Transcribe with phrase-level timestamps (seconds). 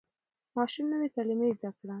[0.57, 1.89] ماشوم نوې کلمه زده کړه